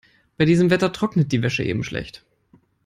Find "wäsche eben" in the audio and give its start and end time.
1.43-1.83